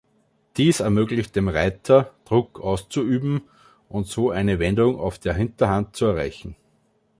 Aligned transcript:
Dies 0.57 0.79
ermöglicht 0.79 1.35
dem 1.35 1.47
Reiter, 1.47 2.11
Druck 2.25 2.59
auszuüben 2.59 3.43
und 3.87 4.07
so 4.07 4.31
eine 4.31 4.57
Wendung 4.57 4.97
auf 4.99 5.19
der 5.19 5.35
Hinterhand 5.35 5.95
zu 5.95 6.05
erreichen. 6.05 6.55